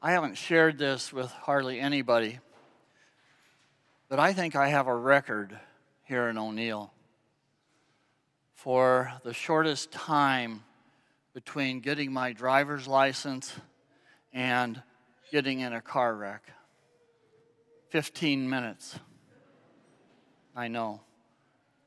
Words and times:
I 0.00 0.12
haven't 0.12 0.36
shared 0.36 0.78
this 0.78 1.12
with 1.12 1.28
hardly 1.28 1.80
anybody, 1.80 2.38
but 4.08 4.20
I 4.20 4.32
think 4.32 4.54
I 4.54 4.68
have 4.68 4.86
a 4.86 4.94
record 4.94 5.58
here 6.04 6.28
in 6.28 6.38
O'Neill 6.38 6.92
for 8.54 9.12
the 9.24 9.34
shortest 9.34 9.90
time 9.90 10.62
between 11.34 11.80
getting 11.80 12.12
my 12.12 12.32
driver's 12.32 12.86
license 12.86 13.52
and 14.32 14.80
getting 15.32 15.58
in 15.60 15.72
a 15.72 15.80
car 15.80 16.14
wreck 16.14 16.44
15 17.88 18.48
minutes. 18.48 19.00
I 20.54 20.68
know. 20.68 21.00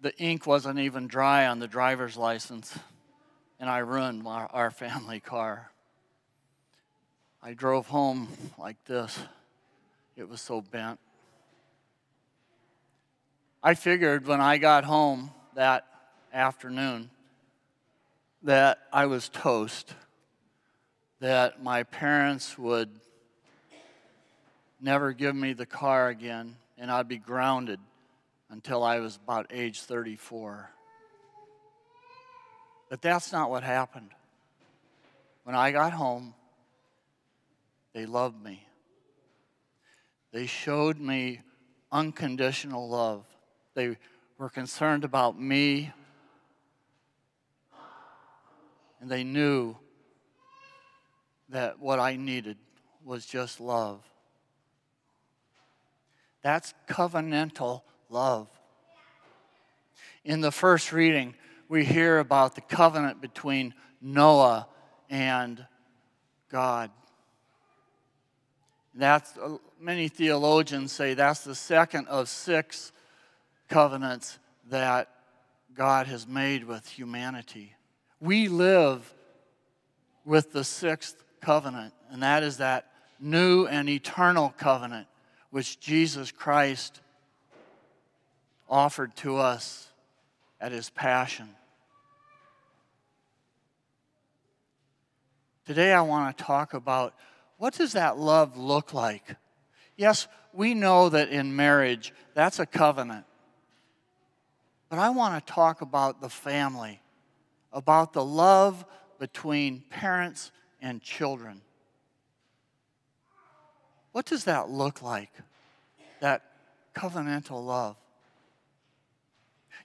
The 0.02 0.14
ink 0.18 0.46
wasn't 0.46 0.80
even 0.80 1.08
dry 1.08 1.48
on 1.48 1.60
the 1.60 1.68
driver's 1.68 2.18
license, 2.18 2.78
and 3.58 3.70
I 3.70 3.78
ruined 3.78 4.22
my, 4.22 4.48
our 4.48 4.70
family 4.70 5.22
car. 5.22 5.72
I 7.44 7.54
drove 7.54 7.88
home 7.88 8.28
like 8.60 8.84
this. 8.86 9.18
It 10.16 10.30
was 10.30 10.42
so 10.42 10.62
bent. 10.62 11.00
I 13.64 13.74
figured 13.74 14.28
when 14.28 14.40
I 14.40 14.60
got 14.60 14.84
home 14.84 15.32
that 15.56 15.88
afternoon 16.32 17.10
that 18.44 18.80
I 18.94 19.08
was 19.08 19.28
toast, 19.28 19.96
that 21.20 21.64
my 21.64 21.82
parents 21.82 22.60
would 22.60 22.90
never 24.80 25.12
give 25.12 25.36
me 25.36 25.54
the 25.54 25.66
car 25.66 26.10
again, 26.10 26.56
and 26.78 26.92
I'd 26.92 27.08
be 27.08 27.18
grounded 27.18 27.80
until 28.52 28.84
I 28.84 29.00
was 29.00 29.16
about 29.16 29.48
age 29.50 29.82
34. 29.82 30.70
But 32.90 33.02
that's 33.02 33.32
not 33.32 33.50
what 33.50 33.64
happened. 33.64 34.12
When 35.44 35.56
I 35.56 35.72
got 35.72 35.94
home, 35.94 36.36
they 37.94 38.06
loved 38.06 38.42
me. 38.44 38.66
They 40.32 40.46
showed 40.46 40.98
me 41.00 41.42
unconditional 41.92 42.90
love. 42.90 43.26
They 43.74 43.98
were 44.38 44.50
concerned 44.50 45.04
about 45.04 45.40
me, 45.40 45.92
and 49.00 49.10
they 49.10 49.24
knew 49.24 49.76
that 51.50 51.80
what 51.80 52.00
I 52.00 52.16
needed 52.16 52.58
was 53.04 53.26
just 53.26 53.60
love. 53.60 54.02
That's 56.44 56.74
covenantal 56.88 57.82
love. 58.10 58.48
In 60.24 60.42
the 60.42 60.52
first 60.52 60.92
reading, 60.92 61.36
we 61.68 61.84
hear 61.84 62.20
about 62.20 62.56
the 62.56 62.62
covenant 62.62 63.22
between 63.22 63.74
Noah 64.02 64.68
and 65.10 65.66
God. 66.50 66.92
That's 68.94 69.38
uh, 69.38 69.58
many 69.80 70.08
theologians 70.08 70.92
say 70.92 71.14
that's 71.14 71.44
the 71.44 71.56
second 71.56 72.08
of 72.08 72.28
six 72.28 72.92
covenants 73.70 74.38
that 74.70 75.10
God 75.74 76.08
has 76.08 76.28
made 76.28 76.66
with 76.66 76.88
humanity. 76.88 77.74
We 78.20 78.48
live 78.48 79.14
with 80.26 80.52
the 80.52 80.64
sixth 80.64 81.24
covenant, 81.40 81.94
and 82.12 82.22
that 82.22 82.44
is 82.44 82.58
that 82.58 82.92
new 83.20 83.66
and 83.66 83.90
eternal 83.90 84.54
covenant 84.58 85.08
which 85.52 85.80
Jesus 85.80 86.32
Christ 86.32 87.02
offered 88.70 89.16
to 89.18 89.38
us 89.38 89.90
at 90.60 90.72
his 90.72 90.90
passion. 90.90 91.50
Today 95.66 95.94
I 95.94 96.02
want 96.02 96.38
to 96.38 96.44
talk 96.44 96.74
about 96.74 97.14
what 97.62 97.76
does 97.76 97.94
that 97.94 98.18
love 98.18 98.58
look 98.58 98.92
like? 98.92 99.36
Yes, 99.96 100.28
we 100.52 100.74
know 100.74 101.10
that 101.10 101.30
in 101.30 101.56
marriage, 101.56 102.12
that's 102.34 102.58
a 102.58 102.66
covenant. 102.66 103.24
But 104.90 104.98
I 104.98 105.12
want 105.12 105.46
to 105.46 105.54
talk 105.54 105.82
about 105.82 106.22
the 106.22 106.30
family, 106.30 107.00
about 107.72 108.14
the 108.14 108.26
love 108.26 108.84
between 109.20 109.84
parents 109.92 110.52
and 110.82 111.04
children. 111.04 111.62
What 114.12 114.26
does 114.26 114.46
that 114.46 114.72
look 114.72 115.04
like? 115.04 115.30
That 116.20 116.42
covenantal 116.96 117.64
love. 117.64 117.96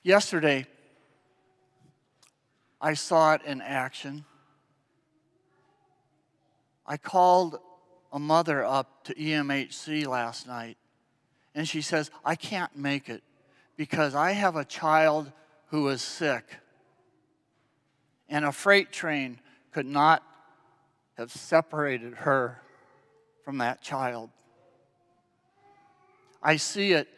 Yesterday, 0.03 0.67
I 2.81 2.95
saw 2.95 3.35
it 3.35 3.43
in 3.45 3.61
action. 3.61 4.25
I 6.87 6.97
called 6.97 7.59
a 8.13 8.19
mother 8.19 8.65
up 8.65 9.05
to 9.05 9.15
EMHC 9.15 10.07
last 10.07 10.47
night, 10.47 10.77
and 11.55 11.69
she 11.69 11.83
says, 11.83 12.11
I 12.25 12.35
can't 12.35 12.77
make 12.77 13.09
it 13.09 13.23
because 13.77 14.15
I 14.15 14.33
have 14.33 14.57
a 14.57 14.65
child 14.65 15.31
who 15.67 15.89
is 15.89 16.03
sick. 16.03 16.45
And 18.29 18.45
a 18.45 18.53
freight 18.53 18.93
train 18.93 19.41
could 19.73 19.87
not 19.87 20.23
have 21.17 21.33
separated 21.33 22.15
her 22.15 22.61
from 23.45 23.59
that 23.59 23.81
child. 23.81 24.31
I 26.43 26.57
see 26.57 26.93
it 26.93 27.09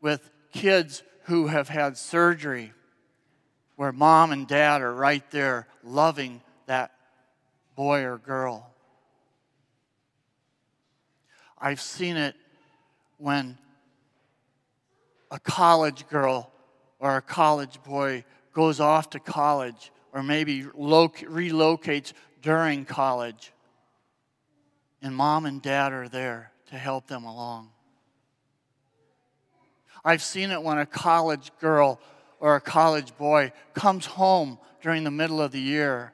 with 0.00 0.30
kids 0.52 1.02
who 1.24 1.48
have 1.48 1.68
had 1.68 1.96
surgery 1.96 2.72
where 3.76 3.92
mom 3.92 4.32
and 4.32 4.48
dad 4.48 4.82
are 4.82 4.94
right 4.94 5.28
there 5.30 5.68
loving 5.84 6.40
that 6.66 6.92
boy 7.76 8.02
or 8.02 8.18
girl. 8.18 8.68
I've 11.60 11.80
seen 11.80 12.16
it 12.16 12.36
when 13.18 13.58
a 15.30 15.40
college 15.40 16.08
girl 16.08 16.50
or 16.98 17.16
a 17.16 17.22
college 17.22 17.82
boy 17.82 18.24
goes 18.52 18.80
off 18.80 19.10
to 19.10 19.20
college 19.20 19.90
or 20.12 20.22
maybe 20.22 20.62
relocates 20.62 22.12
during 22.42 22.84
college, 22.84 23.52
and 25.02 25.14
mom 25.14 25.44
and 25.46 25.60
dad 25.60 25.92
are 25.92 26.08
there 26.08 26.52
to 26.70 26.76
help 26.76 27.06
them 27.06 27.24
along. 27.24 27.70
I've 30.04 30.22
seen 30.22 30.50
it 30.50 30.62
when 30.62 30.78
a 30.78 30.86
college 30.86 31.50
girl 31.60 32.00
or 32.40 32.56
a 32.56 32.60
college 32.60 33.16
boy 33.16 33.52
comes 33.74 34.06
home 34.06 34.58
during 34.80 35.04
the 35.04 35.10
middle 35.10 35.40
of 35.40 35.50
the 35.50 35.60
year 35.60 36.12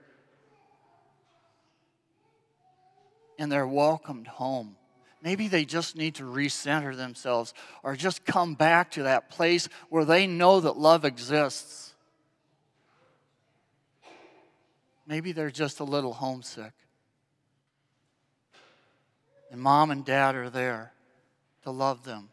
and 3.38 3.52
they're 3.52 3.66
welcomed 3.66 4.26
home 4.26 4.76
Maybe 5.24 5.48
they 5.48 5.64
just 5.64 5.96
need 5.96 6.16
to 6.16 6.24
recenter 6.24 6.94
themselves 6.94 7.54
or 7.82 7.96
just 7.96 8.26
come 8.26 8.54
back 8.54 8.90
to 8.90 9.04
that 9.04 9.30
place 9.30 9.70
where 9.88 10.04
they 10.04 10.26
know 10.26 10.60
that 10.60 10.76
love 10.76 11.06
exists. 11.06 11.94
Maybe 15.06 15.32
they're 15.32 15.50
just 15.50 15.80
a 15.80 15.84
little 15.84 16.12
homesick. 16.12 16.72
And 19.50 19.62
mom 19.62 19.90
and 19.90 20.04
dad 20.04 20.34
are 20.34 20.50
there 20.50 20.92
to 21.62 21.70
love 21.70 22.04
them. 22.04 22.28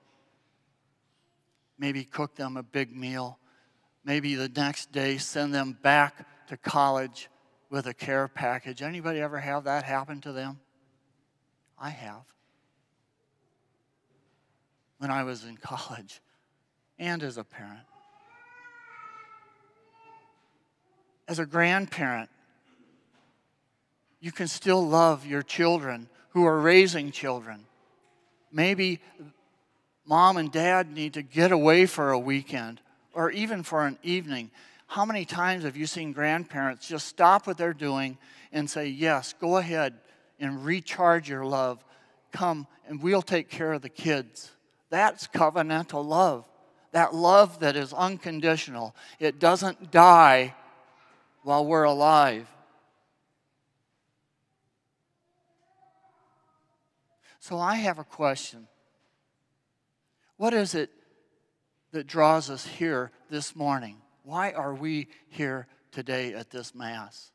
Maybe 1.80 2.04
cook 2.04 2.36
them 2.36 2.58
a 2.58 2.64
big 2.64 2.94
meal. 2.94 3.40
Maybe 4.04 4.36
the 4.36 4.50
next 4.50 4.92
day 4.92 5.18
send 5.18 5.54
them 5.54 5.78
back 5.82 6.28
to 6.50 6.58
college 6.58 7.30
with 7.70 7.88
a 7.88 7.94
care 7.94 8.28
package. 8.28 8.82
Anybody 8.82 9.22
ever 9.22 9.40
have 9.40 9.64
that 9.64 9.86
happen 9.86 10.20
to 10.22 10.34
them? 10.34 10.60
I 11.80 11.90
have 11.92 12.26
when 15.02 15.10
I 15.10 15.24
was 15.24 15.44
in 15.44 15.58
college 15.62 16.22
and 17.00 17.24
as 17.24 17.38
a 17.38 17.44
parent. 17.44 17.80
As 21.28 21.40
a 21.40 21.46
grandparent, 21.46 22.30
you 24.20 24.32
can 24.32 24.48
still 24.48 24.88
love 24.88 25.26
your 25.26 25.42
children 25.42 26.08
who 26.30 26.46
are 26.46 26.60
raising 26.60 27.10
children. 27.12 27.66
Maybe 28.52 29.00
mom 30.06 30.38
and 30.38 30.52
dad 30.52 30.94
need 30.94 31.16
to 31.16 31.24
get 31.24 31.52
away 31.52 31.88
for 31.88 32.12
a 32.12 32.20
weekend 32.20 32.80
or 33.14 33.32
even 33.32 33.64
for 33.64 33.88
an 33.88 33.98
evening. 34.04 34.52
How 34.86 35.04
many 35.04 35.26
times 35.26 35.64
have 35.64 35.76
you 35.76 35.88
seen 35.88 36.12
grandparents 36.12 36.88
just 36.88 37.08
stop 37.08 37.48
what 37.48 37.58
they're 37.58 37.74
doing 37.74 38.20
and 38.52 38.70
say, 38.70 38.88
Yes, 38.88 39.34
go 39.34 39.58
ahead 39.58 39.96
and 40.40 40.64
recharge 40.64 41.28
your 41.28 41.46
love. 41.46 41.84
Come 42.32 42.68
and 42.88 43.02
we'll 43.02 43.24
take 43.24 43.50
care 43.50 43.74
of 43.74 43.82
the 43.82 43.90
kids. 43.90 44.52
That's 44.92 45.26
covenantal 45.28 46.06
love. 46.06 46.46
That 46.92 47.16
love 47.16 47.62
that 47.62 47.78
is 47.78 47.94
unconditional. 47.94 48.94
It 49.20 49.40
doesn't 49.40 49.90
die 49.90 50.54
while 51.44 51.66
we're 51.66 51.84
alive. 51.84 52.48
So 57.40 57.58
I 57.58 57.76
have 57.76 57.98
a 57.98 58.04
question. 58.04 58.68
What 60.36 60.54
is 60.54 60.76
it 60.76 60.92
that 61.92 62.06
draws 62.06 62.50
us 62.50 62.68
here 62.68 63.12
this 63.30 63.56
morning? 63.56 63.98
Why 64.24 64.52
are 64.52 64.76
we 64.76 65.08
here 65.30 65.68
today 65.92 66.34
at 66.34 66.50
this 66.50 66.76
Mass? 66.76 67.32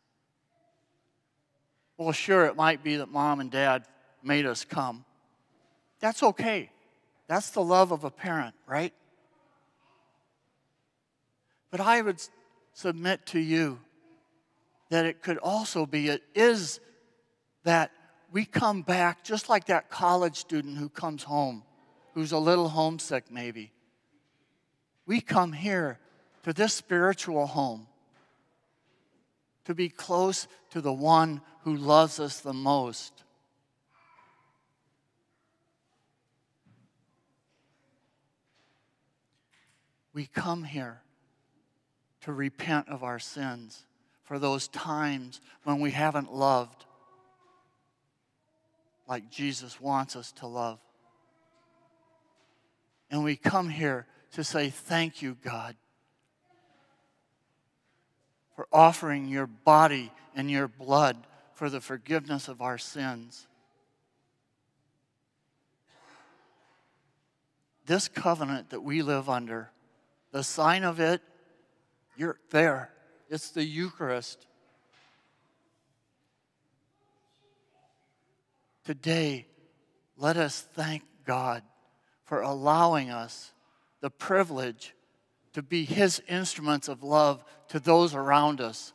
Well, 1.97 2.12
sure, 2.12 2.44
it 2.44 2.55
might 2.55 2.85
be 2.85 2.97
that 2.97 3.11
mom 3.11 3.41
and 3.41 3.50
dad 3.50 3.87
made 4.23 4.44
us 4.44 4.64
come. 4.64 5.06
That's 6.00 6.23
okay. 6.23 6.70
That's 7.28 7.50
the 7.50 7.62
love 7.62 7.93
of 7.93 8.05
a 8.05 8.11
parent, 8.11 8.55
right? 8.67 8.93
But 11.70 11.81
I 11.81 12.00
would 12.00 12.23
submit 12.73 13.26
to 13.26 13.40
you 13.40 13.81
that 14.90 15.06
it 15.06 15.23
could 15.23 15.38
also 15.38 15.87
be, 15.87 16.08
it 16.08 16.23
is 16.34 16.81
that 17.64 17.90
we 18.31 18.44
come 18.44 18.82
back 18.82 19.25
just 19.25 19.49
like 19.49 19.67
that 19.67 19.90
college 19.90 20.37
student 20.37 20.78
who 20.78 20.88
comes 20.88 21.25
home, 21.25 21.62
who's 22.14 22.32
a 22.32 22.38
little 22.38 22.69
homesick 22.69 23.31
maybe. 23.31 23.72
We 25.06 25.20
come 25.20 25.52
here 25.52 25.99
to 26.44 26.52
this 26.52 26.75
spiritual 26.75 27.46
home 27.46 27.87
to 29.64 29.75
be 29.75 29.88
close 29.88 30.46
to 30.70 30.81
the 30.81 30.93
one 30.93 31.40
who 31.62 31.76
loves 31.76 32.20
us 32.20 32.40
the 32.40 32.52
most. 32.52 33.25
We 40.16 40.24
come 40.24 40.64
here 40.64 41.02
to 42.22 42.32
repent 42.32 42.88
of 42.88 43.04
our 43.04 43.18
sins 43.18 43.84
for 44.24 44.38
those 44.38 44.66
times 44.66 45.42
when 45.64 45.78
we 45.78 45.90
haven't 45.90 46.32
loved 46.32 46.86
like 49.06 49.30
Jesus 49.30 49.78
wants 49.78 50.16
us 50.16 50.32
to 50.32 50.46
love. 50.46 50.78
And 53.10 53.24
we 53.24 53.36
come 53.36 53.68
here 53.68 54.06
to 54.32 54.42
say, 54.42 54.70
Thank 54.70 55.20
you, 55.20 55.36
God, 55.44 55.76
for 58.54 58.66
offering 58.72 59.28
your 59.28 59.46
body 59.46 60.10
and 60.34 60.50
your 60.50 60.66
blood 60.66 61.19
for 61.52 61.69
the 61.69 61.82
forgiveness 61.82 62.48
of 62.48 62.62
our 62.62 62.78
sins. 62.78 63.46
This 67.84 68.08
covenant 68.08 68.70
that 68.70 68.82
we 68.82 69.02
live 69.02 69.28
under, 69.28 69.72
the 70.36 70.44
sign 70.44 70.84
of 70.84 71.00
it, 71.00 71.22
you're 72.14 72.38
there. 72.50 72.90
It's 73.30 73.52
the 73.52 73.64
Eucharist. 73.64 74.46
Today, 78.84 79.46
let 80.18 80.36
us 80.36 80.60
thank 80.74 81.04
God 81.24 81.62
for 82.26 82.42
allowing 82.42 83.08
us 83.08 83.54
the 84.02 84.10
privilege 84.10 84.94
to 85.54 85.62
be 85.62 85.86
His 85.86 86.20
instruments 86.28 86.88
of 86.88 87.02
love 87.02 87.42
to 87.68 87.80
those 87.80 88.14
around 88.14 88.60
us 88.60 88.92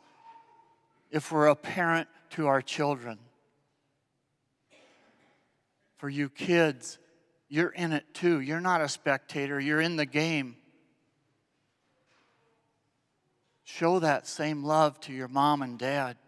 if 1.10 1.32
we're 1.32 1.48
a 1.48 1.56
parent 1.56 2.06
to 2.30 2.46
our 2.46 2.62
children. 2.62 3.18
For 5.96 6.08
you 6.08 6.28
kids, 6.28 7.00
you're 7.48 7.70
in 7.70 7.90
it 7.90 8.04
too. 8.14 8.38
You're 8.38 8.60
not 8.60 8.80
a 8.80 8.88
spectator, 8.88 9.58
you're 9.58 9.80
in 9.80 9.96
the 9.96 10.06
game. 10.06 10.54
Show 13.74 14.00
that 14.00 14.26
same 14.26 14.62
love 14.62 15.00
to 15.00 15.14
your 15.14 15.28
mom 15.28 15.62
and 15.62 15.78
dad, 15.78 16.18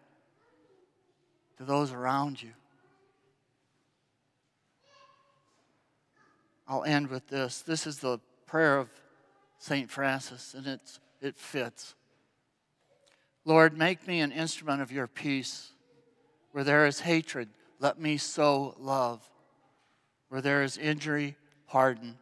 to 1.58 1.64
those 1.64 1.92
around 1.92 2.42
you. 2.42 2.52
I'll 6.66 6.84
end 6.84 7.08
with 7.08 7.28
this. 7.28 7.60
This 7.60 7.86
is 7.86 7.98
the 7.98 8.18
prayer 8.46 8.78
of 8.78 8.88
St. 9.58 9.90
Francis, 9.90 10.54
and 10.54 10.66
it's, 10.66 11.00
it 11.20 11.36
fits. 11.36 11.94
Lord, 13.44 13.76
make 13.76 14.08
me 14.08 14.20
an 14.20 14.32
instrument 14.32 14.80
of 14.80 14.90
your 14.90 15.06
peace. 15.06 15.72
Where 16.52 16.64
there 16.64 16.86
is 16.86 17.00
hatred, 17.00 17.50
let 17.78 18.00
me 18.00 18.16
sow 18.16 18.74
love. 18.78 19.20
Where 20.30 20.40
there 20.40 20.62
is 20.62 20.78
injury, 20.78 21.36
pardon. 21.68 22.16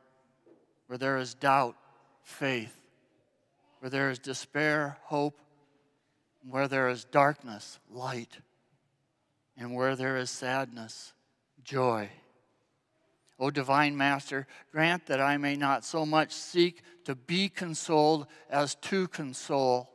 Where 0.89 0.99
there 0.99 1.19
is 1.19 1.35
doubt, 1.35 1.77
faith. 2.25 2.82
Where 3.83 3.91
there 3.91 4.11
is 4.11 4.21
despair, 4.21 4.97
hope. 5.03 5.41
Where 6.49 6.69
there 6.69 6.89
is 6.89 7.03
darkness, 7.03 7.81
light. 7.91 8.39
And 9.57 9.75
where 9.75 9.97
there 9.97 10.17
is 10.19 10.31
sadness, 10.31 11.13
joy. 11.65 12.09
O 13.41 13.51
divine 13.51 13.97
Master, 13.97 14.47
grant 14.71 15.07
that 15.07 15.21
I 15.21 15.37
may 15.37 15.57
not 15.57 15.85
so 15.85 16.07
much 16.07 16.33
seek 16.33 16.83
to 17.07 17.17
be 17.17 17.49
consoled 17.49 18.29
as 18.49 18.77
to 18.77 19.09
console, 19.09 19.91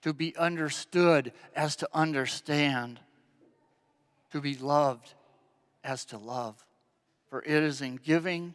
to 0.00 0.14
be 0.14 0.34
understood 0.34 1.34
as 1.54 1.76
to 1.76 1.88
understand, 1.92 2.98
to 4.32 4.40
be 4.40 4.54
loved 4.56 5.12
as 5.84 6.06
to 6.06 6.16
love. 6.16 6.64
For 7.28 7.42
it 7.42 7.62
is 7.62 7.82
in 7.82 7.96
giving 7.96 8.54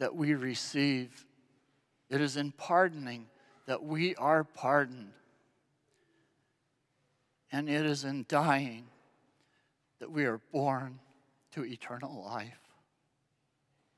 that 0.00 0.16
we 0.16 0.34
receive, 0.34 1.24
it 2.10 2.20
is 2.20 2.36
in 2.36 2.50
pardoning 2.50 3.28
that 3.68 3.84
we 3.84 4.14
are 4.14 4.44
pardoned, 4.44 5.12
and 7.52 7.68
it 7.68 7.84
is 7.84 8.02
in 8.02 8.24
dying 8.26 8.86
that 9.98 10.10
we 10.10 10.24
are 10.24 10.40
born 10.52 10.98
to 11.52 11.66
eternal 11.66 12.24
life. 12.24 12.67